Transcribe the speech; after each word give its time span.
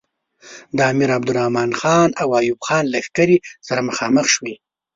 د 0.77 0.79
امیر 0.91 1.09
عبدالرحمن 1.17 1.69
خان 1.79 2.09
او 2.21 2.27
ایوب 2.39 2.59
خان 2.67 2.83
لښکرې 2.93 3.37
سره 3.67 3.81
مخامخ 3.89 4.25
شوې. 4.35 4.55